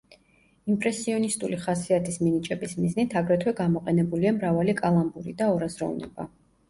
იმპრესიონისტული 0.75 1.59
ხასიათის 1.65 2.17
მინიჭების 2.23 2.73
მიზნით 2.79 3.15
აგრეთვე 3.21 3.53
გამოყენებულია 3.63 4.33
მრავალი 4.39 4.75
კალამბური 4.81 5.37
და 5.43 5.51
ორაზროვნება. 5.59 6.27